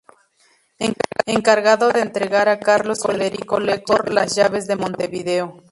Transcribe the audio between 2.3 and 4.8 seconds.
a Carlos Federico Lecor las llaves de